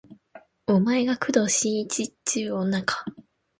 [0.65, 3.05] お前が工藤新一っちゅう女か